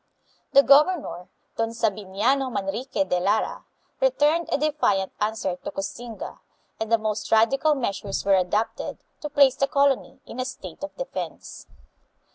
The 0.53 0.63
governor, 0.63 1.27
Don 1.57 1.69
Sabiniano 1.73 2.49
Manrique 2.49 3.05
de 3.07 3.19
Lara, 3.19 3.65
returned 3.99 4.49
a 4.51 4.57
defiant 4.57 5.11
answer 5.21 5.57
to 5.57 5.69
Koxinga, 5.69 6.39
and 6.79 6.91
the 6.91 6.97
most 6.97 7.31
radical 7.31 7.75
measures 7.75 8.25
were 8.25 8.33
adopted 8.33 8.97
to 9.19 9.29
place 9.29 9.53
the 9.57 9.67
colony 9.67 10.19
in 10.25 10.39
a 10.39 10.45
state 10.45 10.83
of 10.83 10.95
defense. 10.97 11.67